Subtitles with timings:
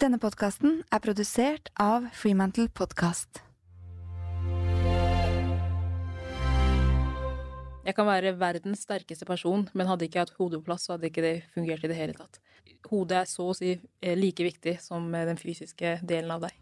[0.00, 3.42] Denne podkasten er produsert av Freemantle Podcast.
[7.84, 11.10] Jeg kan være verdens sterkeste person, men hadde ikke hatt hodet på plass, så hadde
[11.10, 12.40] ikke det fungert i det hele tatt.
[12.88, 16.56] Hodet er så å si eh, like viktig som eh, den fysiske delen av deg.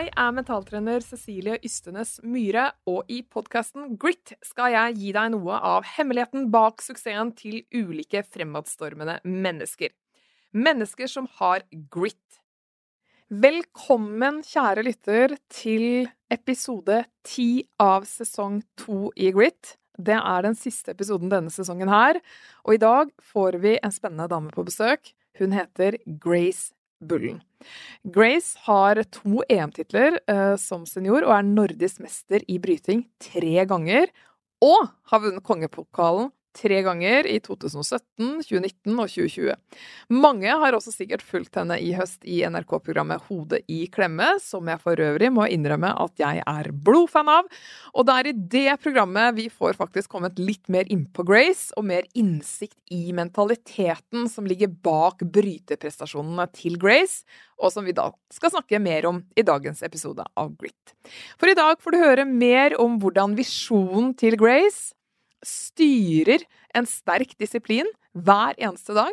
[0.00, 5.58] Jeg er mentaltrener Cecilie Ystenes Myhre, og i podkasten Grit skal jeg gi deg noe
[5.60, 9.92] av hemmeligheten bak suksessen til ulike fremadstormende mennesker.
[10.56, 12.40] Mennesker som har grit.
[13.28, 19.74] Velkommen, kjære lytter, til episode ti av sesong to i Grit.
[20.00, 22.24] Det er den siste episoden denne sesongen her,
[22.64, 25.12] og i dag får vi en spennende dame på besøk.
[25.36, 27.40] Hun heter Grace Bullen.
[28.04, 34.12] Grace har to EM-titler eh, som senior og er nordisk mester i bryting tre ganger.
[34.64, 39.54] Og har vunnet kongepokalen tre ganger i 2017, 2019 og 2020.
[40.14, 44.82] Mange har også sikkert fulgt henne i høst i NRK-programmet Hodet i klemme, som jeg
[44.82, 47.48] for øvrig må innrømme at jeg er blodfan av.
[47.94, 51.86] Og det er i det programmet vi får faktisk kommet litt mer innpå Grace, og
[51.90, 57.24] mer innsikt i mentaliteten som ligger bak bryteprestasjonene til Grace,
[57.60, 60.94] og som vi da skal snakke mer om i dagens episode av Grit.
[61.38, 64.94] For i dag får du høre mer om hvordan visjonen til Grace
[65.46, 66.44] styrer
[66.74, 69.12] en sterk disiplin hver eneste dag.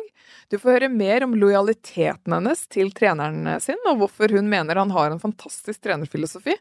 [0.50, 4.92] Du får høre mer om lojaliteten hennes til treneren sin, og hvorfor hun mener han
[4.94, 6.56] har en fantastisk trenerfilosofi.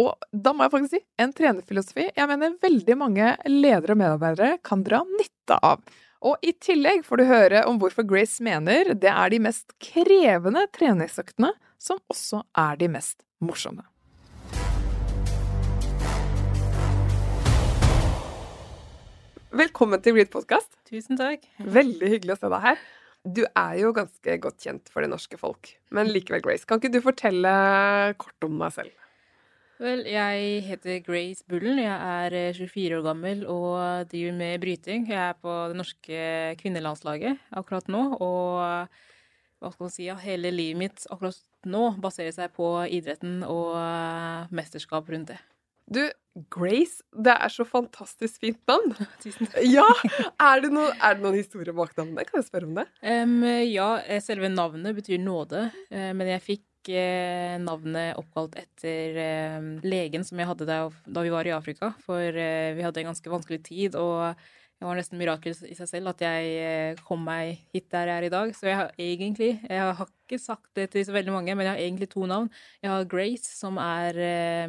[0.00, 4.60] Og da må jeg faktisk si en trenerfilosofi jeg mener veldig mange ledere og medarbeidere
[4.66, 5.82] kan dra nytte av.
[6.20, 10.66] Og i tillegg får du høre om hvorfor Grace mener det er de mest krevende
[10.76, 13.89] treningsøktene som også er de mest morsomme.
[19.50, 20.68] Velkommen til Read Podcast.
[20.86, 21.42] Tusen takk.
[21.58, 22.82] Veldig hyggelig å se deg her.
[23.26, 26.92] Du er jo ganske godt kjent for det norske folk, men likevel, Grace, kan ikke
[26.94, 27.50] du fortelle
[28.22, 28.94] kort om deg selv?
[29.82, 31.82] Vel, jeg heter Grace Bullen.
[31.82, 35.10] Jeg er 24 år gammel og driver med bryting.
[35.10, 36.24] Jeg er på det norske
[36.62, 38.54] kvinnelandslaget akkurat nå, og
[39.58, 43.74] hva skal man si, hele livet mitt akkurat nå baserer seg på idretten og
[44.54, 45.42] mesterskap rundt det.
[45.90, 46.04] Du,
[46.54, 48.92] Grace, det er så fantastisk fint navn.
[49.22, 49.64] Tusen takk.
[49.66, 49.88] Ja!
[50.38, 52.28] Er det, noen, er det noen historie bak navnet?
[52.28, 52.86] Kan jeg spørre om det?
[53.02, 53.88] Um, ja,
[54.22, 59.18] selve navnet betyr nåde, uh, men jeg fikk uh, navnet oppkalt etter
[59.82, 60.78] legen som jeg hadde da,
[61.18, 61.90] vi var i Afrika.
[62.06, 64.38] For vi hadde en ganske vanskelig tid, og
[64.80, 68.26] det var nesten mirakel i seg selv at jeg kom meg hit der jeg er
[68.26, 68.54] i dag.
[68.56, 71.74] Så jeg har egentlig Jeg har ikke sagt det til så veldig mange, men jeg
[71.74, 72.48] har egentlig to navn.
[72.80, 74.16] Jeg har Grace, som er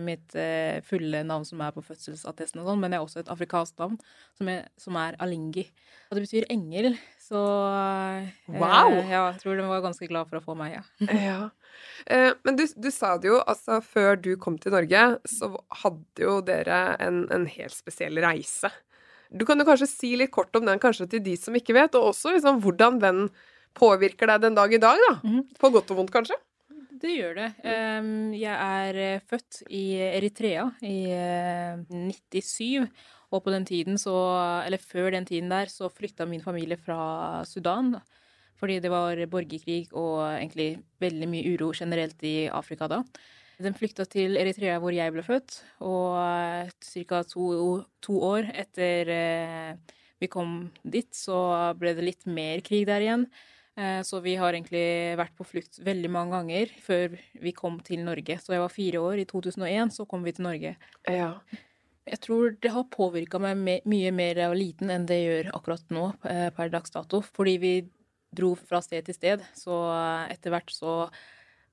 [0.03, 0.35] mitt
[0.83, 3.95] fulle navn som er på fødselsattesten og sånn, men jeg har også et afrikansk navn
[4.35, 5.63] som er, som er Alingi.
[6.11, 7.41] Og det betyr engel, så
[8.51, 8.91] Wow!
[8.97, 10.83] Eh, ja, jeg tror de var ganske glad for å få meg, ja.
[11.29, 11.39] ja.
[12.03, 15.53] Eh, men du, du, sa det jo, altså før du kom til Norge, så
[15.85, 18.73] hadde jo dere en, en helt spesiell reise.
[19.31, 21.95] Du kan jo kanskje si litt kort om den, kanskje til de som ikke vet,
[21.95, 23.25] og også liksom, hvordan den
[23.77, 25.13] påvirker deg den dag i dag, da.
[25.23, 25.45] Mhm.
[25.59, 26.37] På godt og vondt, kanskje?
[27.01, 27.47] Det gjør det.
[28.37, 30.97] Jeg er født i Eritrea i
[31.89, 32.85] 97.
[33.31, 34.13] Og på den tiden så,
[34.67, 37.95] eller før den tiden der, så flytta min familie fra Sudan.
[38.59, 43.01] Fordi det var borgerkrig og egentlig veldig mye uro generelt i Afrika da.
[43.61, 46.17] Den flykta til Eritrea, hvor jeg ble født, og
[46.81, 47.23] ca.
[47.31, 47.47] To,
[48.01, 53.25] to, år etter eh, vi kom dit, så ble det litt mer krig der igjen.
[53.79, 58.03] Eh, så vi har egentlig vært på flukt veldig mange ganger før vi kom til
[58.05, 58.37] Norge.
[58.41, 59.21] Så jeg var fire år.
[59.21, 60.75] I 2001 så kom vi til Norge.
[61.07, 61.33] Ja.
[62.11, 65.51] Jeg tror det har påvirka meg mye mer da jeg var liten enn det gjør
[65.55, 67.21] akkurat nå, eh, per dags dato.
[67.21, 67.75] Fordi vi
[68.35, 69.77] dro fra sted til sted, så
[70.31, 70.95] etter hvert så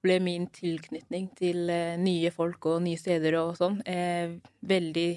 [0.04, 5.08] ble min tilknytning til nye folk og nye steder og sånn eh, veldig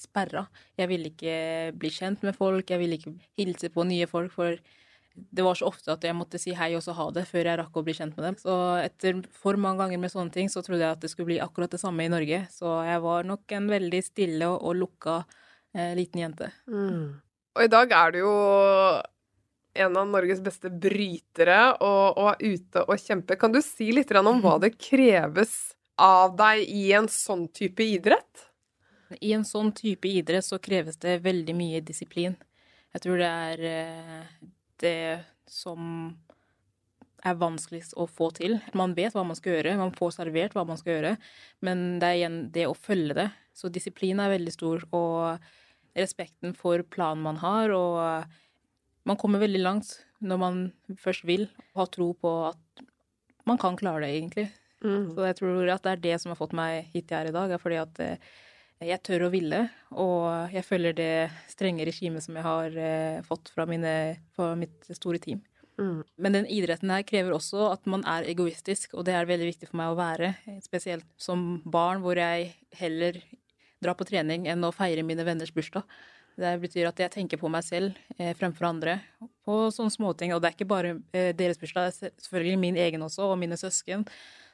[0.00, 0.46] sperra.
[0.78, 1.38] Jeg ville ikke
[1.78, 4.56] bli kjent med folk, jeg ville ikke hilse på nye folk, for
[5.14, 7.58] det var så ofte at jeg måtte si hei og så ha det før jeg
[7.60, 8.38] rakk å bli kjent med dem.
[8.40, 11.40] Så etter for mange ganger med sånne ting, så trodde jeg at det skulle bli
[11.42, 12.44] akkurat det samme i Norge.
[12.54, 15.16] Så jeg var nok en veldig stille og, og lukka
[15.74, 16.52] eh, liten jente.
[16.70, 17.18] Mm.
[17.58, 18.34] Og i dag er du jo
[19.74, 23.38] en av Norges beste brytere og, og er ute og kjemper.
[23.40, 28.46] Kan du si litt om hva det kreves av deg i en sånn type idrett?
[29.20, 32.36] I en sånn type idrett så kreves det veldig mye disiplin.
[32.94, 33.62] Jeg tror det er
[34.82, 34.98] det
[35.50, 36.12] som
[37.26, 38.58] er vanskeligst å få til.
[38.76, 41.16] Man vet hva man skal gjøre, man får servert hva man skal gjøre,
[41.66, 43.26] men det er igjen det å følge det.
[43.56, 48.38] Så disiplin er veldig stor, og respekten for planen man har, og
[49.08, 50.62] man kommer veldig langt når man
[51.00, 52.84] først vil, og har tro på at
[53.48, 54.46] man kan klare det, egentlig.
[54.84, 55.10] Mm.
[55.14, 57.34] Så jeg tror at det er det som har fått meg hit jeg er i
[57.34, 58.30] dag, er fordi at eh,
[58.80, 61.14] jeg tør å ville, og jeg følger det
[61.52, 63.94] strenge regimet som jeg har eh, fått fra, mine,
[64.36, 65.42] fra mitt store team.
[65.80, 66.00] Mm.
[66.20, 69.70] Men den idretten her krever også at man er egoistisk, og det er veldig viktig
[69.70, 70.34] for meg å være.
[70.64, 73.20] Spesielt som barn, hvor jeg heller
[73.80, 75.84] drar på trening enn å feire mine venners bursdag.
[76.38, 78.98] Det betyr at jeg tenker på meg selv eh, fremfor andre
[79.46, 80.34] på sånne småting.
[80.34, 83.40] Og det er ikke bare eh, deres bursdag, det er selvfølgelig min egen også, og
[83.40, 84.06] mine søsken.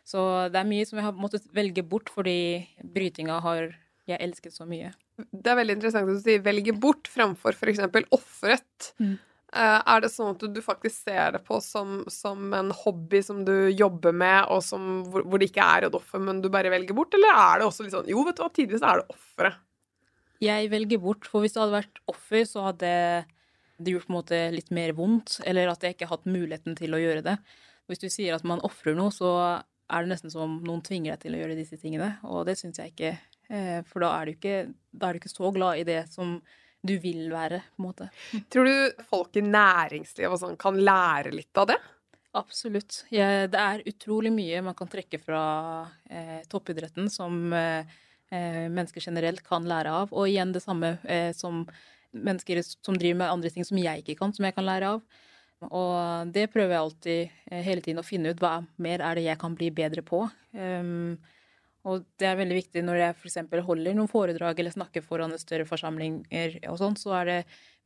[0.07, 0.21] Så
[0.55, 2.65] det er mye som jeg har måttet velge bort fordi
[2.95, 3.73] brytinga har
[4.07, 4.93] jeg elsket så mye.
[5.17, 7.81] Det er veldig interessant at du sier 'velge bort' framfor f.eks.
[8.15, 8.93] 'ofret'.
[9.03, 9.17] Mm.
[9.57, 13.45] Eh, er det sånn at du faktisk ser det på som, som en hobby som
[13.47, 16.73] du jobber med, og som, hvor, hvor det ikke er et offer, men du bare
[16.73, 17.15] velger bort?
[17.17, 19.63] Eller er det også litt sånn Jo, vet du hva, tidvis er det offeret.
[20.43, 22.91] Jeg velger bort, for hvis det hadde vært offer, så hadde
[23.77, 26.97] det gjort på en måte litt mer vondt, eller at jeg ikke hatt muligheten til
[26.97, 27.37] å gjøre det.
[27.91, 29.31] Hvis du sier at man ofrer noe, så
[29.87, 32.81] er det nesten som noen tvinger deg til å gjøre disse tingene, og det syns
[32.83, 33.13] jeg ikke.
[33.55, 34.57] eh, For da er, du ikke,
[34.91, 36.41] da er du ikke så glad i det som
[36.87, 38.09] du vil være, på en måte.
[38.53, 41.79] Tror du folk i næringslivet og sånn kan lære litt av det?
[42.37, 43.05] Absolutt.
[43.15, 45.43] Ja, det er utrolig mye man kan trekke fra
[46.11, 47.87] eh, toppidretten som eh,
[48.33, 50.13] mennesker generelt kan lære av.
[50.13, 51.65] Og igjen det samme eh, som
[52.17, 55.23] mennesker som driver med andre ting som jeg ikke kan, som jeg kan lære av.
[55.65, 58.43] Og det prøver jeg alltid eh, hele tiden å finne ut.
[58.43, 60.27] Hva mer er det jeg kan bli bedre på?
[60.53, 61.17] Um,
[61.87, 63.39] og det er veldig viktig når jeg f.eks.
[63.65, 67.37] holder noen foredrag eller snakker foran en større forsamlinger og sånn, så er det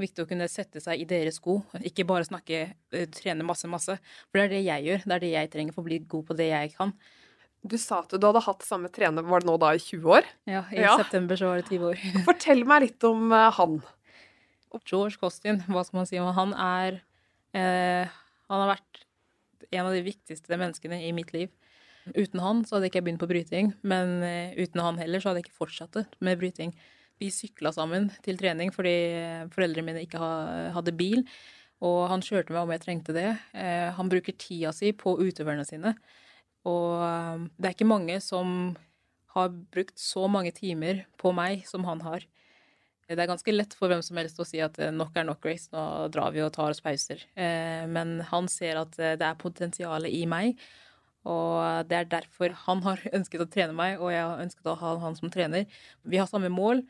[0.01, 1.59] viktig å kunne sette seg i deres sko.
[1.85, 2.63] Ikke bare snakke,
[2.97, 3.99] eh, trene masse, masse.
[4.31, 5.07] For det er det jeg gjør.
[5.07, 6.97] Det er det jeg trenger for å bli god på det jeg kan.
[7.63, 10.29] Du sa at du hadde hatt samme trener, var det nå da i 20 år?
[10.49, 10.95] Ja, I Ja.
[10.97, 11.99] september så var det 20 år.
[12.29, 13.81] Fortell meg litt om eh, han.
[14.87, 16.55] George Costin, hva skal man si om han?
[16.55, 17.01] er
[17.53, 18.09] eh,
[18.49, 19.03] Han har vært
[19.71, 21.51] en av de viktigste menneskene i mitt liv.
[22.17, 25.31] Uten han så hadde ikke jeg begynt på bryting, men eh, uten han heller så
[25.31, 26.73] hadde jeg ikke fortsatt med bryting.
[27.21, 30.23] Vi sykla sammen til trening fordi eh, foreldrene mine ikke
[30.75, 31.27] hadde bil,
[31.85, 33.29] og han kjørte meg om jeg trengte det.
[33.53, 35.93] Eh, han bruker tida si på utøverne sine,
[36.69, 38.77] og eh, det er ikke mange som
[39.35, 42.27] har brukt så mange timer på meg som han har.
[43.11, 45.41] Det er ganske lett for hvem som helst å si at eh, nok er nok,
[45.43, 45.83] Grace, nå
[46.15, 47.25] drar vi og tar oss pauser.
[47.35, 50.61] Eh, Men han ser at eh, det er potensialet i meg,
[51.27, 54.77] og det er derfor han har ønsket å trene meg, og jeg har ønsket å
[54.79, 55.67] ha han som trener.
[56.07, 56.85] Vi har samme mål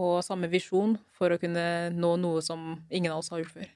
[0.00, 3.70] og samme visjon for å kunne nå noe som ingen av oss har gjort før.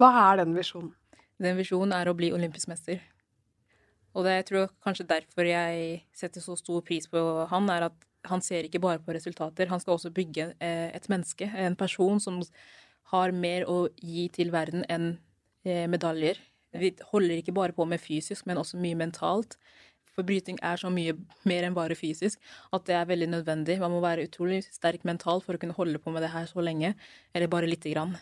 [0.00, 0.92] Hva er den visjonen?
[1.40, 3.00] Den visjonen er å bli olympisk mester.
[4.16, 7.20] Og det jeg tror kanskje derfor jeg setter så stor pris på
[7.50, 9.68] han, er at han ser ikke bare på resultater.
[9.70, 12.40] Han skal også bygge eh, et menneske, en person som
[13.12, 15.18] har mer å gi til verden enn
[15.66, 16.40] eh, medaljer.
[16.76, 19.58] Vi holder ikke bare på med fysisk, men også mye mentalt.
[20.16, 21.12] For bryting er så mye
[21.44, 22.40] mer enn bare fysisk
[22.72, 23.78] at det er veldig nødvendig.
[23.82, 26.64] Man må være utrolig sterk mentalt for å kunne holde på med det her så
[26.64, 26.94] lenge,
[27.36, 28.16] eller bare lite grann.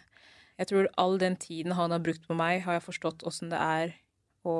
[0.59, 3.63] Jeg tror all den tiden han har brukt på meg, har jeg forstått åssen det
[3.63, 3.95] er
[4.47, 4.55] å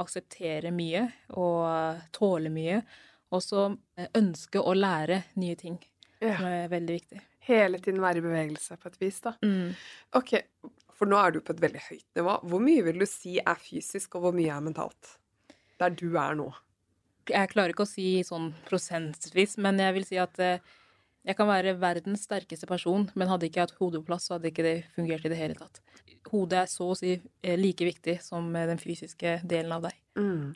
[0.00, 1.06] akseptere mye
[1.36, 2.82] og tåle mye.
[3.34, 3.66] Og så
[3.98, 5.78] eh, ønske å lære nye ting,
[6.22, 6.36] Ja.
[6.38, 7.20] som er veldig viktig.
[7.48, 9.32] Hele tiden være i bevegelse på et vis, da.
[10.18, 10.34] Ok,
[10.96, 12.34] for nå er du på et veldig høyt nivå.
[12.48, 15.14] Hvor mye vil du si er fysisk, og hvor mye er mentalt?
[15.80, 16.48] Der du er nå.
[17.28, 20.58] Jeg klarer ikke å si sånn prosentvis, men jeg vil si at eh,
[21.28, 24.36] jeg kan være verdens sterkeste person, men hadde ikke jeg hatt hodet på plass, så
[24.38, 25.80] hadde ikke det fungert i det hele tatt.
[26.32, 29.96] Hodet er så å si eh, like viktig som eh, den fysiske delen av deg.
[30.18, 30.54] Mm.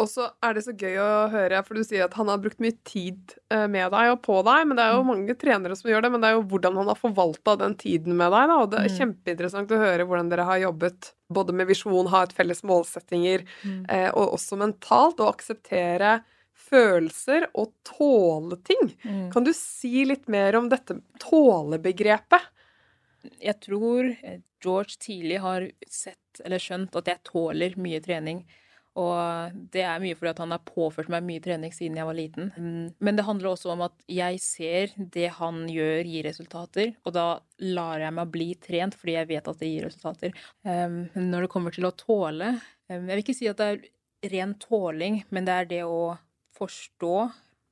[0.00, 2.62] Og så er det så gøy å høre, for du sier at han har brukt
[2.64, 5.90] mye tid eh, med deg og på deg, men det er jo mange trenere som
[5.90, 8.56] gjør det, men det er jo hvordan han har forvalta den tiden med deg, da,
[8.64, 8.96] og det er Mm.
[9.02, 13.84] kjempeinteressant å høre hvordan dere har jobbet både med visjon, ha et felles målsettinger, Mm.
[13.92, 16.22] eh, og også mentalt, og akseptere
[16.56, 18.94] følelser og tåle ting.
[19.04, 19.30] Mm.
[19.32, 22.48] Kan du si litt mer om dette tålebegrepet?
[23.44, 24.08] Jeg tror
[24.62, 28.44] George tidlig har sett eller skjønt at jeg tåler mye trening.
[29.00, 32.50] Og det er mye fordi han har påført meg mye trening siden jeg var liten.
[32.52, 36.92] Mm, Men det handler også om at jeg ser det han gjør, gir resultater.
[37.08, 37.26] Og da
[37.64, 40.36] lar jeg meg bli trent fordi jeg vet at det gir resultater.
[40.60, 43.88] Um, Når det kommer til å tåle um, Jeg vil ikke si at det er
[44.32, 46.12] ren tåling, men det er det å
[46.54, 47.16] forstå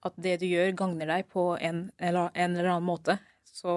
[0.08, 3.18] at det du gjør, gagner deg på en eller annen måte.
[3.50, 3.72] Så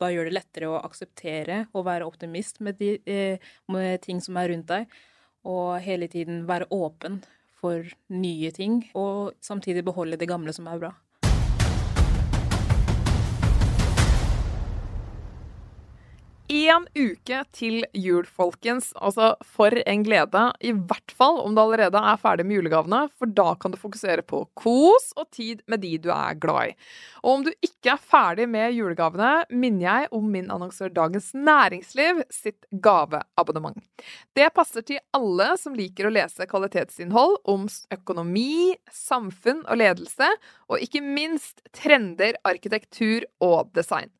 [0.00, 4.36] da gjør det lettere å akseptere og være optimist med, de, eh, med ting som
[4.36, 5.00] er rundt deg.
[5.42, 7.16] og hele tiden være åpen
[7.58, 7.82] for
[8.14, 10.92] nye ting, og samtidig beholde det gamle som er bra.
[16.52, 18.90] Én uke til jul, folkens.
[19.00, 20.42] Altså, for en glede.
[20.60, 24.20] I hvert fall om du allerede er ferdig med julegavene, for da kan du fokusere
[24.28, 26.76] på kos og tid med de du er glad i.
[27.22, 32.20] Og om du ikke er ferdig med julegavene, minner jeg om min annonsør Dagens Næringsliv
[32.28, 33.80] sitt gaveabonnement.
[34.36, 37.64] Det passer til alle som liker å lese kvalitetsinnhold om
[37.96, 40.28] økonomi, samfunn og ledelse,
[40.68, 44.12] og ikke minst trender, arkitektur og design.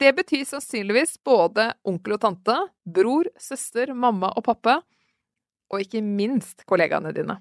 [0.00, 2.54] Det betyr sannsynligvis både onkel og tante,
[2.88, 4.78] bror, søster, mamma og pappa,
[5.70, 7.36] og ikke minst kollegaene dine.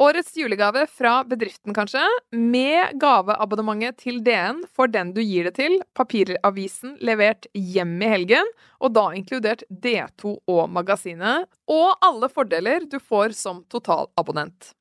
[0.00, 5.76] Årets julegave fra bedriften, kanskje, med gaveabonnementet til DN for den du gir det til,
[5.94, 8.50] papiravisen levert hjem i helgen,
[8.80, 14.72] og da inkludert D2 og magasinet, og alle fordeler du får som totalabonnent.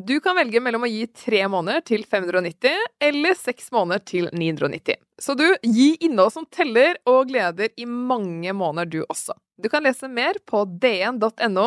[0.00, 4.94] Du kan velge mellom å gi tre måneder til 590 eller seks måneder til 990.
[5.18, 9.34] Så du, gi innhold som teller og gleder i mange måneder, du også.
[9.58, 11.64] Du kan lese mer på dn.no.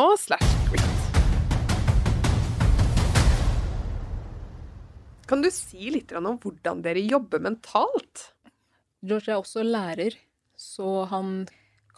[5.28, 8.24] Kan du si litt om hvordan dere jobber mentalt?
[9.04, 10.16] George er også lærer,
[10.56, 11.44] så han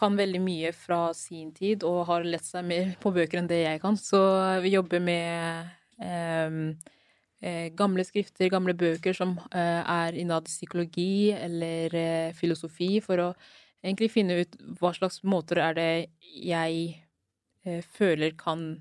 [0.02, 3.62] kan veldig mye fra sin tid og har lett seg mer på bøker enn det
[3.62, 3.94] jeg kan.
[3.94, 4.18] Så
[4.66, 5.74] vi jobber med
[7.76, 13.28] gamle skrifter, gamle bøker som eh, er innad psykologi eller eh, filosofi, for å
[13.84, 15.90] egentlig finne ut hva slags måter er det
[16.24, 17.00] jeg
[17.96, 18.74] føler kan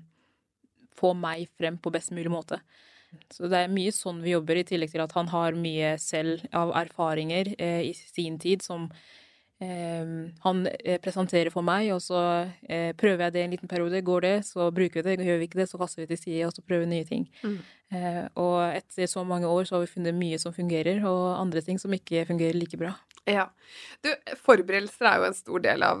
[0.92, 2.58] få meg frem på best mulig måte.
[3.32, 6.44] Så det er mye sånn vi jobber, i tillegg til at han har mye selv
[6.52, 9.23] av erfaringer eh, i sin tid som Ehm,
[10.44, 12.20] han eh, presenterer for meg, og så
[12.68, 14.02] eh, prøver jeg det en liten periode.
[14.04, 15.24] Går det, så bruker vi det.
[15.28, 17.26] Gjør vi ikke det, så kaster vi til side, og så prøver nye ting.
[17.44, 17.56] Mm.
[17.94, 21.64] Eh, og etter så mange år så har vi funnet mye som fungerer, og andre
[21.64, 22.94] ting som ikke fungerer like bra.
[23.30, 23.46] Ja.
[24.04, 24.10] Du,
[24.44, 26.00] forberedelser er jo en stor del av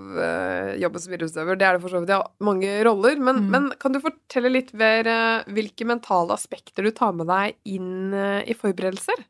[0.76, 1.56] jobben som idrettsutøver.
[1.56, 2.12] Det er det for så vidt.
[2.12, 3.16] Ja, mange roller.
[3.16, 3.52] Men, mm.
[3.54, 5.08] men, kan du fortelle litt mer
[5.48, 8.12] hvilke mentale aspekter du tar med deg inn
[8.44, 9.24] i forberedelser?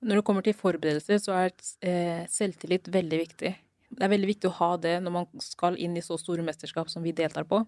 [0.00, 1.50] Når det kommer til forberedelser, så er
[1.84, 3.50] eh, selvtillit veldig viktig.
[3.90, 6.88] Det er veldig viktig å ha det når man skal inn i så store mesterskap
[6.88, 7.60] som vi deltar på.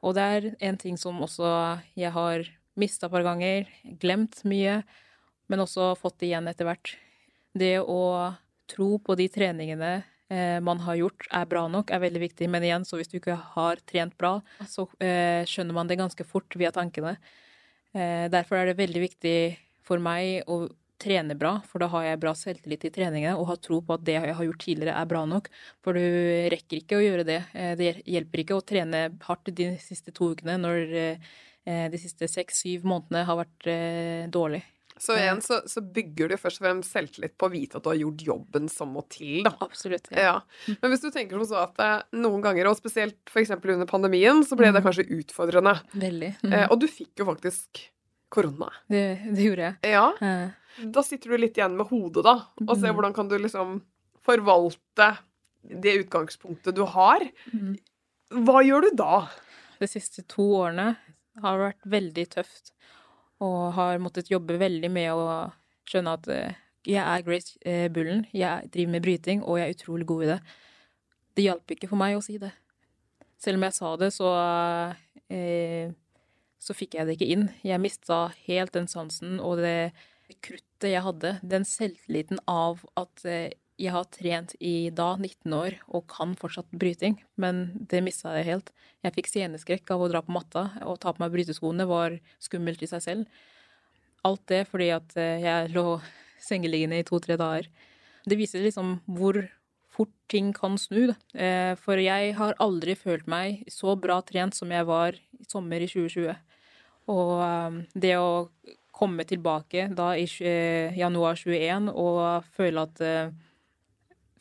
[0.00, 1.50] Og det er en ting som også
[1.98, 2.46] jeg har
[2.78, 3.68] mista et par ganger,
[4.00, 4.78] glemt mye,
[5.50, 6.94] men også fått igjen etter hvert.
[7.58, 8.00] Det å
[8.70, 9.92] tro på de treningene
[10.30, 12.48] eh, man har gjort, er bra nok, er veldig viktig.
[12.48, 16.24] Men igjen, så hvis du ikke har trent bra, så eh, skjønner man det ganske
[16.24, 17.18] fort via tankene.
[18.30, 19.38] derfor er det veldig viktig
[19.82, 20.68] for meg å
[21.00, 24.06] trene bra, for da har jeg bra selvtillit i treningene og har tro på at
[24.06, 25.50] det jeg har gjort tidligere, er bra nok.
[25.84, 27.42] For du rekker ikke å gjøre det.
[27.54, 32.28] Eh, det hjelper ikke å trene hardt de siste to ukene når eh, de siste
[32.30, 34.64] seks-syv månedene har vært eh, dårlig.
[34.98, 37.92] Så igjen så, så, bygger du først og fremst selvtillit på å vite at du
[37.92, 39.52] har gjort jobben som må til, da.
[39.62, 40.10] Absolutt.
[40.10, 40.24] Ja.
[40.24, 40.74] ja.
[40.80, 43.54] Men hvis du tenker som så at noen ganger, og spesielt f.eks.
[43.60, 44.88] under pandemien, så ble det mm.
[44.88, 45.76] kanskje utfordrende.
[45.94, 46.32] Veldig.
[46.42, 46.56] Mm.
[46.64, 47.84] Og du fikk jo faktisk
[48.28, 48.72] korona.
[48.90, 49.94] Det, det gjorde jeg.
[49.94, 50.08] Ja.
[50.94, 52.98] Da sitter du litt igjen med hodet, da, og ser mm.
[52.98, 53.78] hvordan kan du liksom
[54.26, 55.10] forvalte
[55.62, 57.24] det utgangspunktet du har.
[57.52, 57.76] Mm.
[58.46, 59.26] Hva gjør du da?
[59.80, 60.92] De siste to årene
[61.42, 62.72] har vært veldig tøft,
[63.44, 65.28] og har måttet jobbe veldig med å
[65.88, 66.56] skjønne at eh,
[66.88, 70.32] jeg er Grace eh, Bullen, jeg driver med bryting, og jeg er utrolig god i
[70.32, 70.38] det.
[71.38, 72.50] Det hjalp ikke for meg å si det.
[73.38, 74.32] Selv om jeg sa det, så
[75.30, 75.94] eh,
[76.58, 77.44] så fikk jeg det ikke inn.
[77.66, 79.92] Jeg mista helt den sansen og det
[80.42, 85.76] kruttet jeg hadde, den selvtilliten av at eh, jeg har trent i da 19 år
[85.86, 88.72] og kan fortsatt bryting, men det mista jeg helt.
[89.06, 92.82] Jeg fikk sceneskrekk av å dra på matta, og ta på meg bryteskoene var skummelt
[92.82, 93.44] i seg selv.
[94.26, 96.00] Alt det fordi at eh, jeg lå
[96.42, 97.70] sengeliggende i to-tre dager.
[98.28, 99.40] Det viser liksom hvor
[99.94, 101.14] fort ting kan snu.
[101.34, 105.82] Eh, for jeg har aldri følt meg så bra trent som jeg var i sommer
[105.82, 106.34] i 2020.
[107.08, 108.50] Og det å
[108.98, 113.36] komme tilbake da i eh, januar 21 og føle at eh,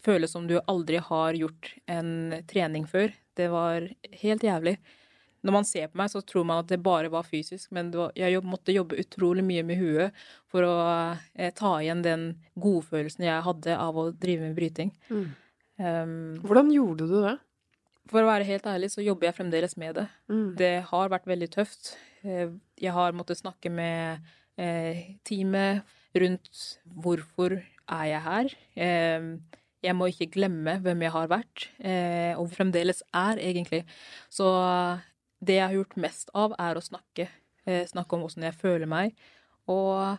[0.07, 3.09] Føle som du aldri har gjort en trening før.
[3.35, 3.89] Det var
[4.21, 4.77] helt jævlig.
[5.43, 8.13] Når man ser på meg, så tror man at det bare var fysisk, men var,
[8.15, 10.77] jeg måtte jobbe utrolig mye med huet for å
[11.33, 12.23] eh, ta igjen den
[12.55, 14.93] godfølelsen jeg hadde av å drive med bryting.
[15.09, 15.27] Mm.
[15.77, 17.35] Um, Hvordan gjorde du det?
[18.07, 20.07] For å være helt ærlig så jobber jeg fremdeles med det.
[20.31, 20.49] Mm.
[20.61, 21.95] Det har vært veldig tøft.
[22.23, 22.49] Eh,
[22.79, 24.23] jeg har måttet snakke med
[24.57, 25.85] teamet
[26.17, 26.61] rundt
[26.97, 28.53] hvorfor er jeg her.
[28.75, 29.27] Eh,
[29.85, 33.83] jeg må ikke glemme hvem jeg har vært, eh, og fremdeles er, egentlig.
[34.29, 34.47] Så
[35.39, 37.29] det jeg har gjort mest av, er å snakke.
[37.67, 39.13] Eh, snakke om åssen jeg føler meg.
[39.69, 40.17] Og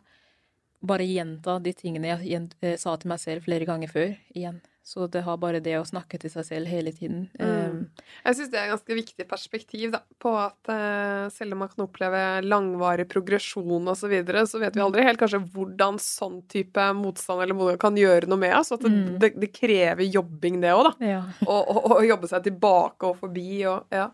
[0.85, 4.61] bare gjenta de tingene jeg eh, sa til meg selv flere ganger før, igjen.
[4.89, 7.27] Så det har bare det å snakke til seg selv hele tiden.
[7.37, 7.83] Mm.
[8.25, 11.69] Jeg syns det er et ganske viktig perspektiv da, på at eh, selv om man
[11.69, 16.39] kan oppleve langvarig progresjon osv., så, videre, så vet vi aldri helt kanskje hvordan sånn
[16.49, 18.73] type motstand eller motgang kan gjøre noe med oss.
[18.73, 19.19] At det, Mm.
[19.21, 20.95] det, det krever jobbing, det òg, da.
[21.05, 21.21] Ja.
[21.53, 24.09] Å og, og, jobbe seg tilbake og forbi og Ja.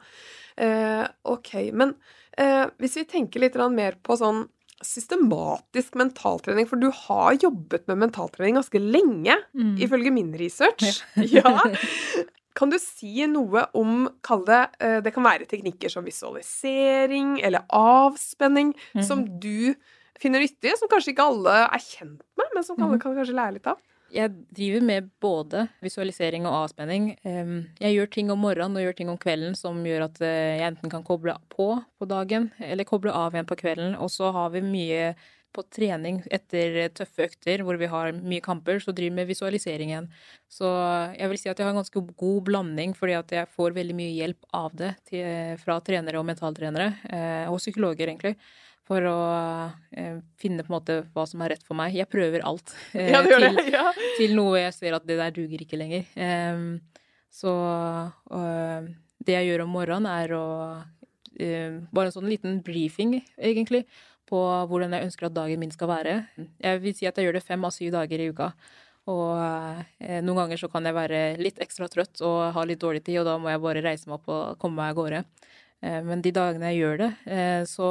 [0.56, 1.54] Eh, ok.
[1.74, 1.94] Men
[2.38, 4.44] eh, hvis vi tenker litt mer på sånn
[4.82, 9.76] systematisk mentaltrening, for du har jobbet med mentaltrening ganske lenge, Mm.
[9.78, 11.02] ifølge min research.
[11.16, 11.42] Ja.
[12.54, 17.64] Kan du si noe om, kall det, eh, det kan være teknikker som visualisering eller
[17.74, 19.02] avspenning, mm.
[19.02, 19.74] som du
[20.22, 23.00] finner nyttige, som kanskje ikke alle er kjent med, men som alle Mhm.
[23.02, 23.78] kan kanskje lære litt av?
[24.14, 27.08] Jeg driver med både visualisering og avspenning.
[27.24, 30.68] Jeg gjør ting om morgenen og gjør ting om kvelden som gjør at eh, jeg
[30.68, 33.96] enten kan koble på på dagen, eller koble av igjen på kvelden.
[33.98, 35.14] Og så har vi mye
[35.54, 39.92] på trening etter tøffe økter hvor vi har mye kamper, så driver vi med visualisering
[39.92, 40.10] igjen.
[40.50, 40.68] Så
[41.14, 43.96] jeg vil si at jeg har en ganske god blanding, fordi at jeg får veldig
[43.98, 48.34] mye hjelp av det til, fra trenere og mentaltrenere, eh, og psykologer egentlig.
[48.84, 49.18] For å
[49.96, 51.94] eh, finne på en måte hva som er rett for meg.
[51.96, 52.74] Jeg prøver alt.
[52.92, 53.60] eh, Ja, til-.
[53.76, 53.86] Ja.
[54.18, 56.04] til noe jeg ser at det der duger ikke lenger.
[56.16, 56.66] Eh,
[57.34, 57.54] så
[59.24, 60.44] det jeg gjør om morgenen, er å
[61.40, 63.84] eh, Bare en sånn liten briefing, egentlig,
[64.28, 64.38] på
[64.68, 66.14] hvordan jeg ønsker at dagen min skal være.
[66.62, 68.52] Jeg vil si at jeg gjør det fem av syv dager i uka.
[69.12, 69.36] Og
[70.00, 73.20] eh, noen ganger så kan jeg være litt ekstra trøtt og ha litt dårlig tid,
[73.20, 75.24] og da må jeg bare reise meg opp og komme meg av gårde.
[75.84, 77.88] Eh, Men de dagene jeg gjør det, eh, så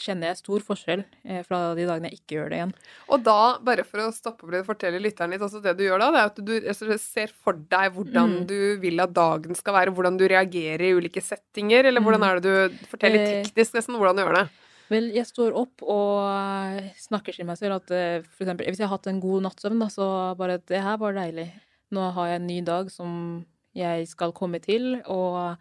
[0.00, 2.72] kjenner jeg stor forskjell eh, fra de dagene jeg ikke gjør det igjen.
[3.12, 3.34] Og da,
[3.66, 6.22] bare for å stoppe opp litt, fortelle lytteren litt, altså det du gjør da, det
[6.22, 8.46] er at du ser for deg hvordan Mm.
[8.48, 12.28] du vil at dagen skal være, hvordan du reagerer i ulike settinger, eller hvordan Mm.
[12.30, 14.46] er det du forteller teknisk nesten hvordan du gjør det?
[14.88, 17.88] Vel, jeg står opp og snakker til meg selv at
[18.30, 21.12] for eksempel, hvis jeg har hatt en god nattsøvn, da, så bare det her var
[21.12, 21.48] deilig.
[21.92, 23.44] Nå har jeg en ny dag som
[23.76, 25.58] jeg skal komme til, og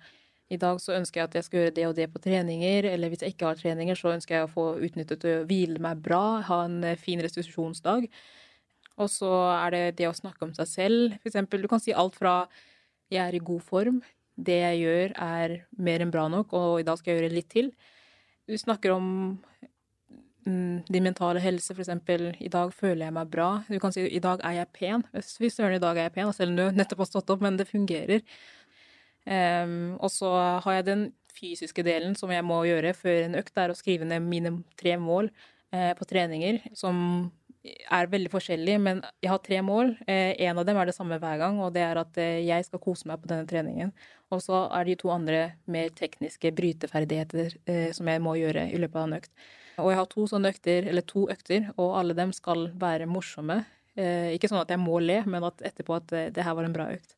[0.53, 3.09] i dag så ønsker jeg at jeg skal gjøre det og det på treninger, eller
[3.09, 6.41] hvis jeg ikke har treninger, så ønsker jeg å få utnyttet å hvile meg bra,
[6.45, 8.05] ha en eh, fin restitusjonsdag.
[9.01, 11.17] Og så er det det å snakke om seg selv.
[11.17, 12.47] For eksempel, du kan si alt fra
[13.09, 14.01] 'jeg er i god form',
[14.37, 17.49] 'det jeg gjør er mer enn bra nok', og 'i dag skal jeg gjøre litt
[17.49, 17.73] til'.
[18.47, 19.39] Du snakker om
[20.45, 22.35] mm, din mentale helse, for eksempel.
[22.39, 23.63] I dag føler jeg meg bra.
[23.67, 25.03] Du kan si i dag er jeg pen.
[25.13, 27.57] Fy søren, i dag er jeg pen, selv om du nettopp har stått opp, men
[27.57, 28.21] det fungerer.
[29.25, 30.29] Em, og så
[30.61, 33.77] har jeg den fysiske delen som jeg må gjøre før en økt, det er å
[33.77, 35.31] skrive ned mine tre mål
[35.73, 37.31] uh, på treninger, som
[37.65, 39.95] er veldig forskjellige, men jeg har tre mål.
[40.05, 42.67] Eh, en av dem er det samme hver gang, og det er at eh, jeg
[42.67, 43.89] skal kose meg på denne treningen.
[44.29, 47.55] Og så er de to andre mer tekniske bryteferdigheter
[47.97, 49.33] som jeg må gjøre i løpet av en økt.
[49.81, 53.63] Og jeg har to sånne økter, eller to økter, og alle dem skal være morsomme.
[53.95, 56.91] Ikke sånn at jeg må le, men at etterpå at det her var en bra
[56.93, 57.17] økt.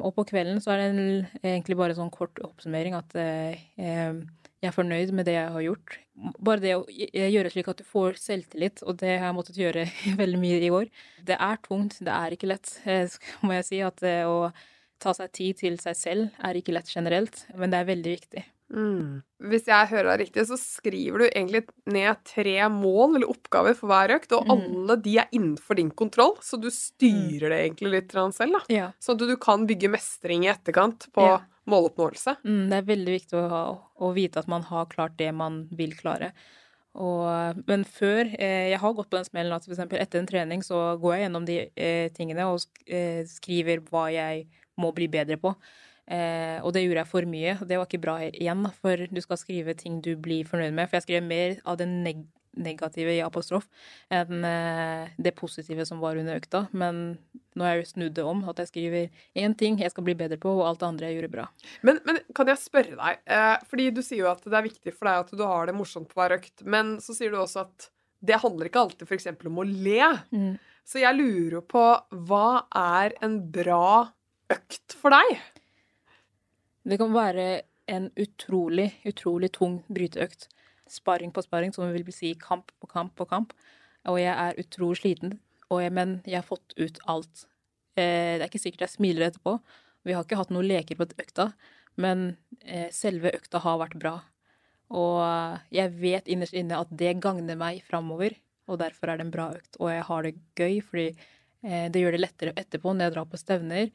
[0.00, 4.22] Og på kvelden så er det en, egentlig bare sånn kort oppsummering at eh, eh,
[4.62, 5.96] jeg er fornøyd med det jeg har gjort.
[6.38, 9.86] Bare det å gjøre slik at du får selvtillit, og det har jeg måttet gjøre
[10.22, 10.88] veldig mye i år.
[11.26, 13.82] Det er tungt, det er ikke lett, eh, må jeg si.
[13.84, 14.52] At å
[15.02, 18.44] ta seg tid til seg selv er ikke lett generelt, men det er veldig viktig.
[18.72, 19.22] Mm.
[19.52, 21.60] Hvis jeg hører deg riktig, så skriver du egentlig
[21.92, 24.52] ned tre mål eller oppgaver for hver økt, og Mm.
[24.54, 28.62] alle de er innenfor din kontroll, så du styrer det egentlig litt selv, da.
[28.72, 28.92] Ja.
[29.00, 31.40] Sånn at du kan bygge mestring i etterkant på Ja.
[31.68, 32.38] måloppnåelse.
[32.44, 35.68] Mm, det er veldig viktig å, ha, å vite at man har klart det man
[35.70, 36.32] vil klare.
[36.94, 39.78] Og, men før eh, Jeg har gått på den smellen at f.eks.
[39.96, 44.46] etter en trening så går jeg gjennom de eh, tingene og eh, skriver hva jeg
[44.76, 45.54] må bli bedre på.
[46.10, 49.20] Eh, og det gjorde jeg for mye, og det var ikke bra igjen, for du
[49.22, 50.90] skal skrive ting du blir fornøyd med.
[50.90, 53.64] For jeg skrev mer av det neg negative i apostrof
[54.12, 56.66] enn eh, det positive som var under økta.
[56.76, 57.16] Men
[57.56, 60.38] nå har jeg snudd det om, at jeg skriver én ting jeg skal bli bedre
[60.40, 61.46] på, og alt det andre jeg gjorde bra.
[61.86, 64.94] Men, men kan jeg spørre deg, eh, fordi du sier jo at det er viktig
[64.96, 67.64] for deg at du har det morsomt på hver økt, men så sier du også
[67.66, 67.88] at
[68.22, 69.32] det handler ikke alltid f.eks.
[69.48, 70.12] om å le.
[70.30, 70.52] Mm.
[70.86, 71.82] Så jeg lurer jo på
[72.28, 72.46] hva
[72.78, 74.12] er en bra
[74.52, 75.40] økt for deg?
[76.82, 80.48] Det kan være en utrolig, utrolig tung bryteøkt.
[80.90, 83.54] Sparring på sparring, som vil si kamp på kamp på kamp.
[84.10, 85.38] Og jeg er utrolig sliten,
[85.70, 87.46] jeg, men jeg har fått ut alt.
[87.94, 89.56] Eh, det er ikke sikkert jeg smiler etterpå.
[90.02, 91.52] Vi har ikke hatt noen leker på økta,
[92.02, 92.32] men
[92.66, 94.16] eh, selve økta har vært bra.
[94.92, 95.22] Og
[95.72, 98.34] jeg vet innerst inne at det gagner meg framover,
[98.68, 99.78] og derfor er det en bra økt.
[99.78, 103.30] Og jeg har det gøy, fordi eh, det gjør det lettere etterpå når jeg drar
[103.30, 103.88] på stevner.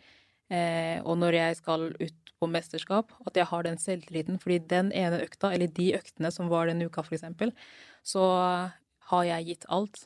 [0.50, 4.38] Eh, og når jeg skal ut på mesterskap, at jeg har den selvtilliten.
[4.40, 7.52] Fordi den ene økta, eller de øktene som var den uka, eksempel,
[8.06, 8.24] så
[9.10, 10.06] har jeg gitt alt.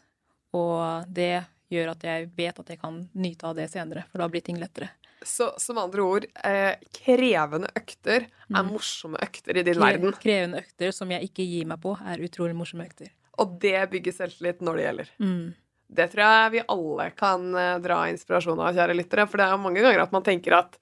[0.54, 4.28] Og det gjør at jeg vet at jeg kan nyte av det senere, for da
[4.32, 4.90] blir ting lettere.
[5.24, 8.72] Så som andre ord, eh, krevende økter er Mm.
[8.74, 10.14] morsomme økter i din Kre- verden.
[10.14, 13.10] Krevende økter som jeg ikke gir meg på, er utrolig morsomme økter.
[13.38, 15.10] Og det bygger selvtillit når det gjelder.
[15.20, 15.54] Mm.
[15.92, 19.26] Det tror jeg vi alle kan eh, dra inspirasjon av, kjære lyttere.
[19.28, 20.78] For det er jo mange ganger at man tenker at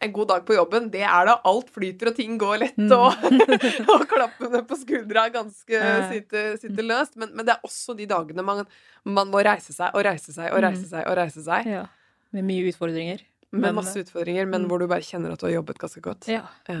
[0.00, 2.92] en god dag på jobben, det er da alt flyter og ting går lett, Mm.
[2.96, 3.12] og,
[3.94, 5.80] og klappene på skuldra ganske
[6.12, 7.16] sitter, sitter løst.
[7.20, 8.64] Men, men det er også de dagene man,
[9.04, 10.90] man må reise seg og reise seg og reise Mm.
[10.94, 11.68] seg og reise seg.
[11.68, 11.84] Ja.
[12.32, 13.20] Med mye utfordringer.
[13.52, 14.68] Med masse utfordringer, men Mm.
[14.70, 16.28] hvor du bare kjenner at du har jobbet ganske godt.
[16.32, 16.44] Ja.
[16.68, 16.80] Ja.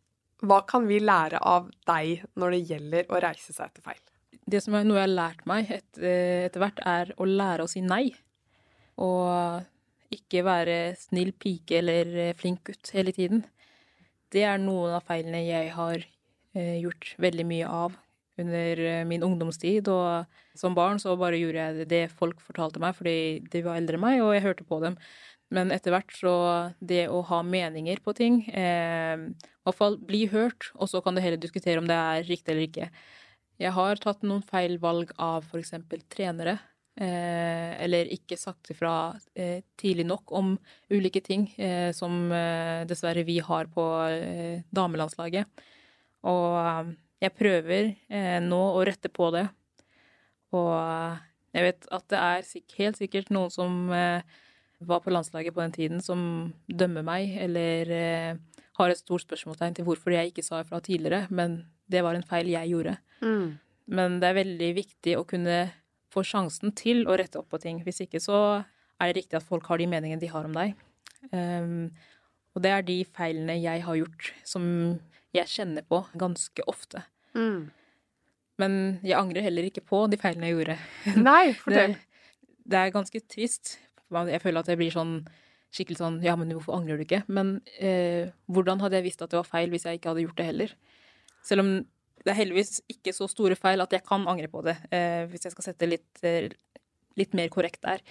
[0.41, 4.01] Hva kan vi lære av deg når det gjelder å reise seg etter feil?
[4.49, 7.65] Det som er noe jeg har lært meg et, eh, etter hvert, er å lære
[7.65, 8.15] å si nei.
[8.97, 9.61] Og
[10.11, 13.45] ikke være snill pike eller eh, flink gutt hele tiden.
[14.33, 17.99] Det er noen av feilene jeg har eh, gjort veldig mye av
[18.41, 19.87] under min ungdomstid.
[19.93, 23.99] Og som barn så bare gjorde jeg det folk fortalte meg fordi de var eldre
[23.99, 24.97] enn meg, og jeg hørte på dem.
[25.51, 26.33] Men etter hvert så
[26.79, 31.17] det å ha meninger på ting eh, I hvert fall bli hørt, og så kan
[31.17, 32.87] du heller diskutere om det er riktig eller ikke.
[33.61, 35.75] Jeg har tatt noen feil valg av f.eks.
[36.09, 36.57] trenere.
[37.01, 40.55] Eh, eller ikke sagt ifra eh, tidlig nok om
[40.91, 45.63] ulike ting eh, som eh, dessverre vi har på eh, damelandslaget.
[46.27, 47.91] Og eh, jeg prøver
[48.41, 49.45] nå å rette på det.
[50.57, 50.73] Og
[51.53, 53.75] jeg vet at det er sikk helt sikkert noen som
[54.87, 56.21] var på landslaget på den tiden, som
[56.67, 61.27] dømmer meg, eller eh, har et stort spørsmålstegn til hvorfor jeg ikke sa ifra tidligere,
[61.29, 62.95] men det var en feil jeg gjorde.
[63.91, 65.57] Men det er veldig viktig å kunne
[66.11, 67.81] få sjansen til å rette opp på ting.
[67.85, 68.37] Hvis ikke så
[69.01, 70.73] er det riktig at folk har de meningene de har om deg.
[71.31, 71.91] Um,
[72.55, 74.65] og det er de feilene jeg har gjort, som
[75.35, 77.03] jeg kjenner på ganske ofte.
[77.37, 77.69] Mm.
[78.61, 80.77] Men jeg angrer heller ikke på de feilene jeg gjorde.
[81.21, 81.95] Nei, Det, fortell.
[82.67, 83.77] det er ganske trist.
[84.11, 85.15] Jeg føler at jeg blir sånn
[85.71, 87.23] skikkelig sånn Ja, men hvorfor angrer du ikke?
[87.31, 90.41] Men eh, hvordan hadde jeg visst at det var feil hvis jeg ikke hadde gjort
[90.41, 90.73] det heller?
[91.47, 91.71] Selv om
[92.21, 95.47] det er heldigvis ikke så store feil at jeg kan angre på det, eh, hvis
[95.47, 96.51] jeg skal sette litt, eh,
[97.17, 98.03] litt mer korrekt der.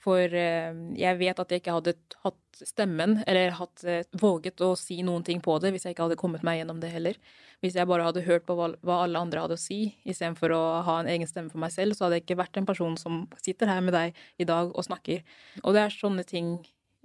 [0.00, 4.72] For eh, jeg vet at jeg ikke hadde hatt stemmen, eller hatt, eh, våget å
[4.78, 7.20] si noen ting på det, hvis jeg ikke hadde kommet meg gjennom det heller.
[7.60, 10.98] Hvis jeg bare hadde hørt på hva, alle andre hadde å si, istedenfor å ha
[11.02, 13.68] en egen stemme for meg selv, så hadde jeg ikke vært en person som sitter
[13.68, 15.20] her med deg i dag og snakker.
[15.64, 16.54] Og det er sånne ting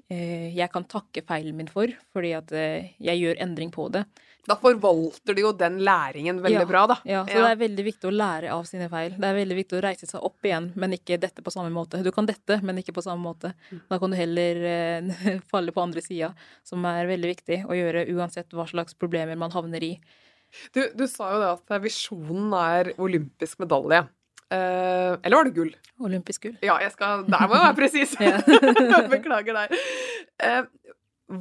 [0.10, 4.04] jeg kan takke feilen min for, fordi at eh, jeg gjør endring på det.
[4.46, 6.66] Da forvalter du jo den læringen veldig Ja.
[6.70, 6.98] bra, da.
[7.10, 9.16] Ja, så det er veldig viktig å lære av sine feil.
[9.18, 12.04] Det er veldig viktig å reise seg opp igjen, men ikke dette på samme måte.
[12.06, 13.56] Du kan dette, men ikke på samme måte.
[13.90, 18.06] Da kan du heller eh, falle på andre sida, som er veldig viktig å gjøre
[18.14, 19.96] uansett hva slags problemer man havner i.
[20.72, 24.06] Du, du sa jo det at visjonen er olympisk medalje.
[24.54, 25.72] Eh, eller var det gull?
[26.06, 26.58] Olympisk gull.
[26.66, 28.14] Ja, jeg skal, der må jeg være presis.
[29.16, 29.80] Beklager der.
[30.42, 30.92] Uh,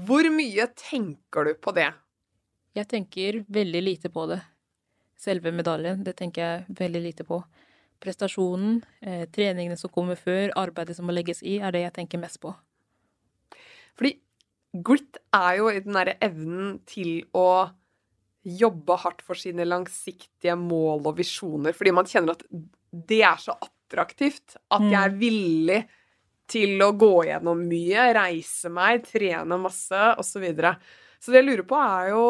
[0.06, 1.90] hvor mye tenker du på det?
[2.74, 4.40] Jeg tenker veldig lite på det.
[5.20, 7.38] Selve medaljen, det tenker jeg veldig lite på.
[8.02, 12.20] Prestasjonen, eh, treningene som kommer før, arbeidet som må legges i, er det jeg tenker
[12.20, 12.50] mest på.
[13.94, 14.16] Fordi
[14.84, 17.70] grit er jo i den derre evnen til å
[18.44, 22.44] jobbe hardt for sine langsiktige mål og visjoner, fordi man kjenner at
[22.94, 25.80] det er så attraktivt at jeg er villig
[26.50, 30.28] til å gå gjennom mye, reise meg, trene masse, osv.
[30.28, 30.74] Så, videre.
[31.18, 32.26] så det jeg lurer på, er jo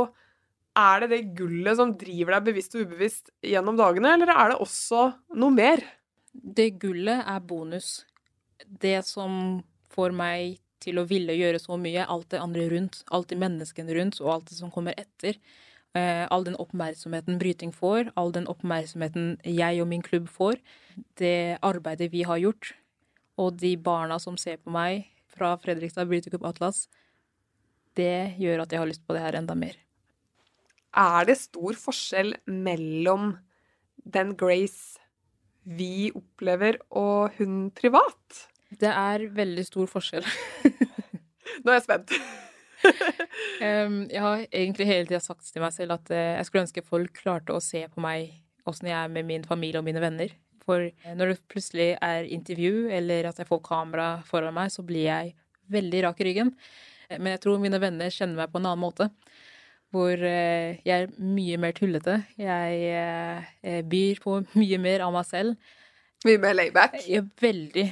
[0.75, 4.57] Er det det gullet som driver deg bevisst og ubevisst gjennom dagene, eller er det
[4.65, 5.05] også
[5.39, 5.85] noe mer?
[6.33, 8.03] Det gullet er bonus.
[8.67, 9.63] Det som
[9.95, 13.95] får meg til å ville gjøre så mye, alt det andre rundt, alt de menneskene
[13.95, 15.39] rundt, og alt det som kommer etter.
[15.95, 20.59] Eh, all den oppmerksomheten Bryting får, all den oppmerksomheten jeg og min klubb får,
[21.21, 22.73] det arbeidet vi har gjort,
[23.39, 26.89] og de barna som ser på meg fra Fredrikstad Bryting Atlas,
[27.95, 29.79] det gjør at jeg har lyst på det her enda mer.
[30.99, 33.37] Er det stor forskjell mellom
[34.03, 34.99] den Grace
[35.65, 38.49] vi opplever, og hun privat?
[38.75, 40.27] Det er veldig stor forskjell.
[41.63, 42.19] Nå er jeg spent.
[43.65, 46.83] Em, jeg har egentlig hele tida sagt til meg selv at uh, jeg skulle ønske
[46.87, 48.33] folk klarte å se på meg
[48.69, 50.33] åssen jeg er med min familie og mine venner.
[50.65, 54.85] For eh, når det plutselig er intervju, eller at jeg får kamera foran meg, så
[54.87, 55.35] blir jeg
[55.75, 56.55] veldig rak i ryggen.
[57.13, 59.11] Men jeg tror mine venner kjenner meg på en annen måte.
[59.93, 62.17] Hvor eh, jeg er mye mer tullete.
[62.41, 65.77] Jeg byr på mye mer av meg selv.
[66.25, 66.97] Mye mer layback.
[67.05, 67.91] Ja, veldig.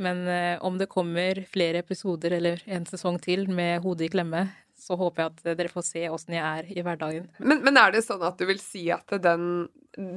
[0.00, 4.46] Men eh, om det kommer flere episoder eller en sesong til med hodet i klemme,
[4.80, 7.28] så håper jeg at eh, dere får se åssen jeg er i hverdagen.
[7.38, 9.68] Men, men er det sånn at du vil si at den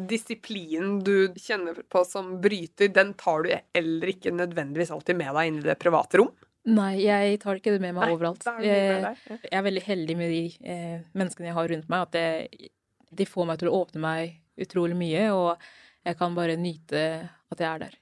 [0.08, 5.50] disiplinen du kjenner på som bryter, den tar du heller ikke nødvendigvis alltid med deg
[5.50, 6.32] inn i det private rom?
[6.64, 8.46] Nei, jeg tar ikke det med meg Nei, overalt.
[8.48, 9.38] er det med deg, ja.
[9.50, 12.70] jeg er veldig heldig med de eh, menneskene jeg har rundt meg, at det,
[13.12, 15.68] de får meg til å åpne meg utrolig mye, og
[16.08, 17.04] jeg kan bare nyte
[17.52, 18.00] at jeg er der.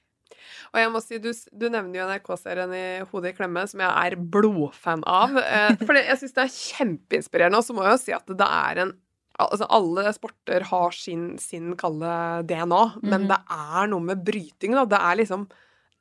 [0.72, 3.90] Og jeg må si, du, du nevner jo NRK-serien i Hodet i klemme, som jeg
[4.12, 5.36] er blodfan av.
[5.38, 7.58] Eh, for jeg syns det er kjempeinspirerende.
[7.60, 8.94] Og så må jeg jo si at det er en
[9.42, 13.28] Altså, alle sporter har sin, sin kalde DNA, men Mhm.
[13.30, 14.84] det er noe med bryting, da.
[14.84, 15.46] Det er liksom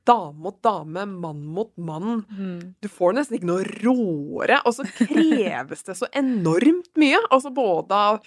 [0.06, 2.26] dame mot dame, mann mot mann.
[2.84, 7.24] Du får nesten ikke noe råere, og så kreves det så enormt mye.
[7.32, 8.20] Altså både av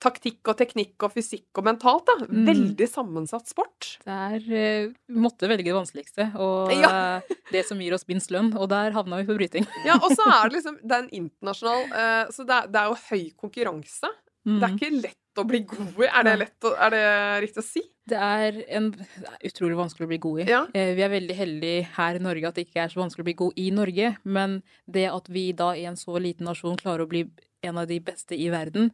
[0.00, 2.14] taktikk og teknikk og fysikk og mentalt, da.
[2.24, 2.44] Mm.
[2.48, 3.90] Veldig sammensatt sport.
[4.06, 6.90] Der er eh, måtte velge det vanskeligste, og Ja.
[7.20, 9.66] eh, det som gir oss minst lønn, og der havna vi på bryting.
[9.88, 12.80] Ja, og så er det liksom Det er en internasjonal uh, Så det er, det
[12.80, 14.08] er jo høy konkurranse.
[14.10, 14.76] Det er Mm.
[14.78, 16.06] ikke lett å bli god i.
[16.08, 17.00] Er det, lett å, er det
[17.44, 17.82] riktig å si?
[18.08, 20.46] Det er, en, det er utrolig vanskelig å bli god i.
[20.48, 20.62] Ja.
[20.72, 23.34] Vi er veldig heldige her i Norge at det ikke er så vanskelig å bli
[23.42, 24.56] god i Norge, men
[24.88, 27.26] det at vi da i en så liten nasjon klarer å bli
[27.68, 28.88] en av de beste i verden,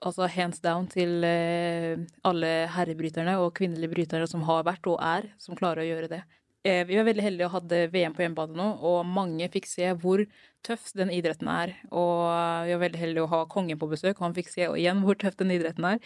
[0.00, 5.30] altså hands down til eh, alle herrebryterne og kvinnelige brytere som har vært og er,
[5.40, 6.20] som klarer å gjøre det.
[6.64, 9.92] Eh, Vi var veldig heldige og hadde VM på hjemmebane nå, og mange fikk se
[10.00, 10.24] hvor
[10.66, 11.74] tøff den idretten er.
[11.90, 12.20] Og
[12.68, 15.18] vi var veldig heldige å ha kongen på besøk, og han fikk se igjen hvor
[15.20, 16.00] tøff den idretten er.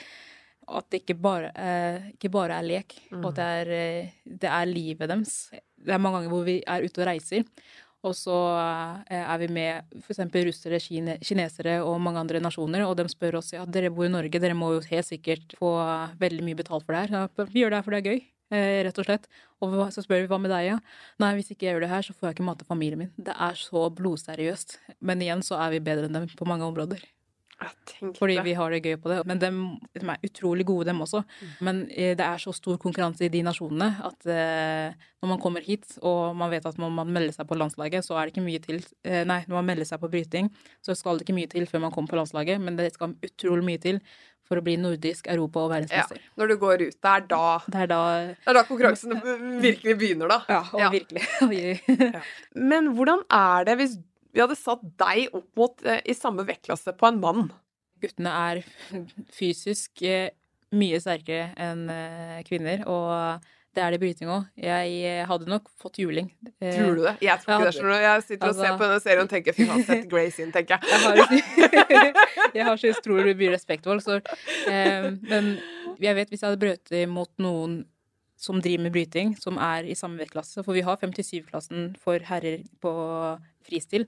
[0.65, 4.71] At det ikke bare, eh, ikke bare er lek, og at det er, det er
[4.71, 5.35] livet deres.
[5.85, 7.43] Det er mange ganger hvor vi er ute og reiser,
[8.05, 8.37] og så
[9.09, 10.21] eh, er vi med f.eks.
[10.49, 14.13] russere, kine, kinesere og mange andre nasjoner, og de spør oss ja, dere bor i
[14.13, 15.73] Norge, dere må jo helt sikkert få
[16.21, 17.17] veldig mye betalt for det her.
[17.25, 18.23] Ja, vi gjør det her for det er gøy.
[18.55, 19.29] eh, Rett og slett.
[19.65, 20.79] Og så spør vi hva med deg, ja?
[21.23, 23.13] Nei, hvis ikke jeg gjør det her, så får jeg ikke mate familien min.
[23.17, 24.79] Det er så blodseriøst.
[25.01, 27.01] Men igjen så er vi bedre enn dem på mange områder.
[28.19, 29.21] Fordi vi har det gøy på det.
[29.29, 29.51] Men de,
[29.95, 31.23] de er utrolig gode, dem også.
[31.65, 35.65] Men eh, det er så stor konkurranse i de nasjonene at eh, når man kommer
[35.65, 38.47] hit og man vet at når man melder seg på landslaget, så er det ikke
[38.47, 40.51] mye til eh, Nei, når man melder seg på bryting,
[40.85, 43.69] så skal det ikke mye til før man kommer på landslaget, men det skal utrolig
[43.71, 44.03] mye til
[44.45, 46.05] for å bli nordisk, europa og ja.
[46.37, 49.17] Når du går ut der, da Det er da Det er da konkurransen
[49.65, 50.41] virkelig begynner, da.
[50.49, 50.91] Ja, og Ja.
[50.93, 51.25] virkelig.
[52.73, 53.97] Men hvordan er det hvis
[54.35, 57.45] vi hadde satt deg opp mot eh, i samme vektklasse på en mann?
[58.03, 58.63] Guttene er
[59.39, 60.33] fysisk eh,
[60.75, 63.45] mye sterkere enn eh, kvinner, og
[63.75, 64.45] det er det bryting òg.
[64.59, 66.29] Jeg hadde nok fått juling.
[66.63, 67.15] Tror du det?
[67.27, 67.81] Jeg tror ikke det.
[67.83, 67.95] du.
[68.05, 70.53] Jeg sitter og ser altså- på denne serien og tenker fy faen, sett Grace inn,
[70.55, 70.93] tenker jeg.
[70.93, 72.13] Jeg har,
[72.59, 74.21] jeg har så utrolig mye respekt for så,
[74.71, 75.57] eh, Men
[76.03, 77.81] jeg vet hvis jeg hadde brøt imot noen
[78.45, 82.63] som driver med bryting, som er i samme vektklasse, for vi har 57-klassen for herrer
[82.85, 82.93] på
[83.65, 84.05] fristil.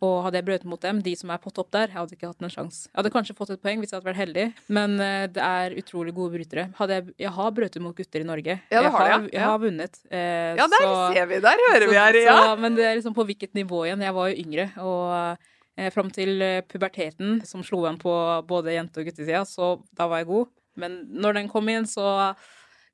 [0.00, 2.28] Og hadde jeg brøt mot dem, de som er på topp der, jeg hadde ikke
[2.30, 2.86] hatt en sjanse.
[2.88, 5.74] Jeg hadde kanskje fått et poeng hvis jeg hadde vært heldig, men eh, det er
[5.76, 6.64] utrolig gode brytere.
[6.88, 8.54] Jeg, jeg har brøtet mot gutter i Norge.
[8.72, 9.12] Ja, det jeg har jeg.
[9.18, 9.98] har, jeg har vunnet.
[10.08, 11.40] eh, Ja, der så- ser vi.
[11.44, 12.36] Der hører vi her, ja.
[12.48, 14.00] så, men det er liksom på hvilket nivå igjen.
[14.08, 15.36] Jeg var jo yngre, og
[15.76, 18.16] eh, fram til eh, puberteten, som slo igjen på
[18.48, 20.48] både jente- og guttesida, så da var jeg god.
[20.80, 22.08] Men når den kom inn, så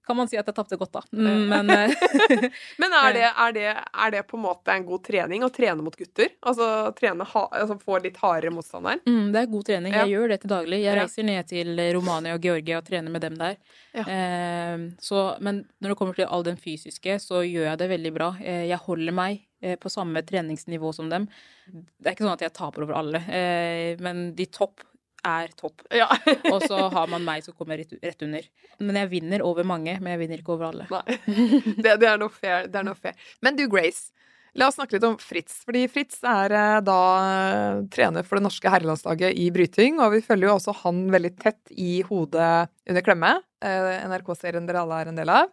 [0.07, 1.03] kan man si at jeg tapte godt, da.
[1.13, 1.95] Mm, Men eh,
[2.83, 5.83] Men er det, er, det, er det på en måte en god trening å trene
[5.85, 6.31] mot gutter?
[6.47, 9.03] Altså, trene ha, altså få litt hardere motstander?
[9.07, 9.97] mm, det er god trening.
[9.97, 10.05] Ja.
[10.05, 10.81] Jeg gjør det til daglig.
[10.85, 13.59] Jeg reiser ned til Romania og Georgia og trener med dem der.
[13.97, 14.07] Ja.
[14.07, 18.15] Eh, så, men når det kommer til all den fysiske, så gjør jeg det veldig
[18.15, 18.33] bra.
[18.43, 21.29] Eh, jeg holder meg eh, på samme treningsnivå som dem.
[21.67, 24.85] Det er ikke sånn at jeg taper over alle, eh, men de topp
[25.27, 25.85] er topp.
[25.95, 26.09] Ja.
[26.53, 28.47] Og så har man meg som kommer rett, rett under.
[28.83, 30.87] Men jeg vinner over mange, men jeg vinner ikke over alle.
[31.85, 33.17] Det, det, er noe fair, det er noe fair.
[33.45, 34.13] Men du, Grace.
[34.57, 35.59] La oss snakke litt om Fritz.
[35.69, 40.01] Fordi Fritz er eh, da eh, trener for det norske herrelandslaget i bryting.
[40.01, 44.87] Og vi følger jo også han veldig tett i Hodet under klemme, eh, NRK-serien dere
[44.87, 45.53] alle er en del av.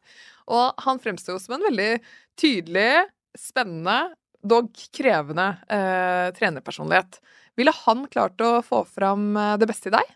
[0.54, 1.92] Og han fremstår jo som en veldig
[2.40, 3.06] tydelig,
[3.40, 7.20] spennende, dog krevende eh, trenerpersonlighet.
[7.60, 10.14] Ville han klart å få fram eh, det beste i deg?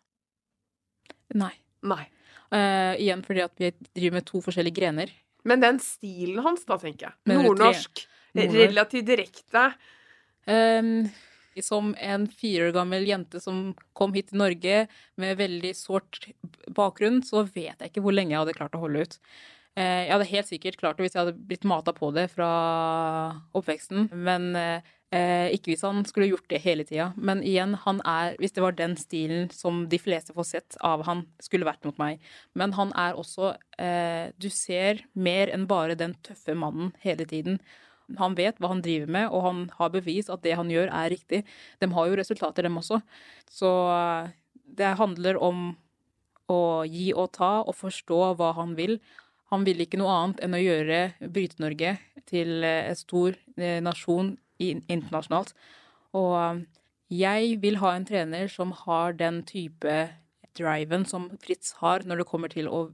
[1.38, 1.54] Nei.
[1.88, 2.04] Nei.
[2.48, 5.12] Uh, igjen fordi at vi driver med to forskjellige grener.
[5.48, 7.18] Men den stilen hans, da, tenker jeg.
[7.30, 8.06] Nordnorsk.
[8.34, 9.70] relativt direkte.
[10.48, 11.10] Um,
[11.64, 14.82] som en fire år gammel jente som kom hit til Norge
[15.20, 16.30] med veldig sårt
[16.70, 19.18] bakgrunn, så vet jeg ikke hvor lenge jeg hadde klart å holde ut.
[19.78, 22.50] Eh, jeg hadde helt sikkert klart det hvis jeg hadde blitt mata på det fra
[23.58, 27.12] oppveksten, men eh, ikke hvis han skulle gjort det hele tida.
[27.16, 31.06] Men igjen, han er Hvis det var den stilen som de fleste får sett av
[31.06, 32.24] han, skulle vært mot meg.
[32.58, 37.62] Men han er også eh, Du ser mer enn bare den tøffe mannen hele tiden.
[38.18, 41.12] Han vet hva han driver med, og han har bevis at det han gjør, er
[41.12, 41.44] riktig.
[41.80, 43.02] De har jo resultater, dem også.
[43.52, 44.34] Så eh,
[44.78, 45.76] det handler om
[46.48, 48.98] å gi og ta og forstå hva han vil.
[49.54, 55.54] Han vil ikke noe annet enn å gjøre Bryte-Norge til en stor eh, nasjon internasjonalt.
[56.18, 56.66] Og
[57.14, 59.98] jeg vil ha en trener som har den type
[60.58, 62.88] driven som Fritz har når det kommer til å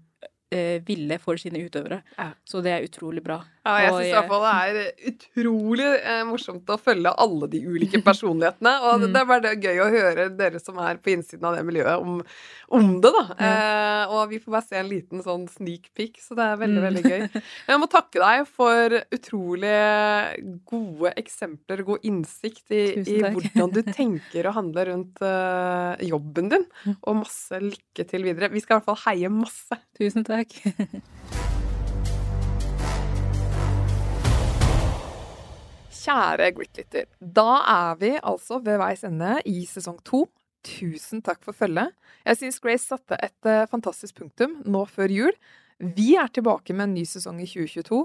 [0.54, 2.02] eh, ville for sine utøvere.
[2.18, 2.34] Ja.
[2.46, 3.42] Så det er utrolig bra.
[3.64, 7.62] Ja, jeg syns i hvert fall det er utrolig eh, morsomt å følge alle de
[7.64, 8.74] ulike personlighetene.
[8.90, 9.06] Og mm.
[9.06, 12.04] det er bare det, gøy å høre dere som er på innsiden av det miljøet,
[12.04, 12.20] om,
[12.76, 13.24] om det, da.
[13.48, 16.82] Eh, og vi får bare se en liten sånn sneak peek, så det er veldig,
[16.82, 16.88] mm.
[16.90, 17.42] veldig gøy.
[17.72, 19.78] Jeg må takke deg for utrolig
[20.68, 26.68] gode eksempler, god innsikt i, i hvordan du tenker og handler rundt uh, jobben din.
[26.84, 27.00] Mm.
[27.00, 28.52] Og masse lykke til videre.
[28.52, 29.80] Vi skal i hvert fall heie masse.
[29.96, 30.52] Tusen takk.
[36.04, 37.06] Kjære Gritlytter.
[37.20, 40.26] Da er vi altså ved veis ende i sesong to.
[40.64, 41.94] Tusen takk for følget.
[42.28, 45.38] Jeg syns Grace satte et uh, fantastisk punktum nå før jul.
[45.80, 48.02] Vi er tilbake med en ny sesong i 2022,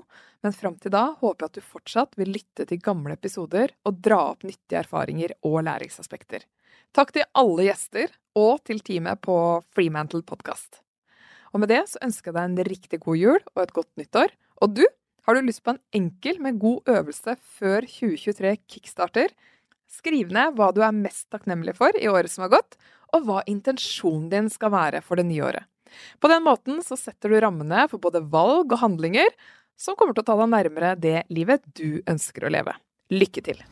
[0.46, 4.00] men fram til da håper jeg at du fortsatt vil lytte til gamle episoder og
[4.02, 6.46] dra opp nyttige erfaringer og læringsaspekter.
[6.94, 9.36] Takk til alle gjester og til teamet på
[9.74, 10.80] Freemantle Podcast.
[11.52, 14.34] Og med det så ønsker jeg deg en riktig god jul og et godt nyttår.
[14.62, 14.84] Og du,
[15.28, 19.34] har du lyst på en enkel, men god øvelse før 2023 kickstarter?
[19.88, 22.78] Skriv ned hva du er mest takknemlig for i året som har gått,
[23.12, 25.68] og hva intensjonen din skal være for det nye året.
[26.20, 29.32] På den måten så setter du rammene for både valg og handlinger
[29.78, 32.76] som kommer til å ta deg nærmere det livet du ønsker å leve.
[33.12, 33.68] Lykke til!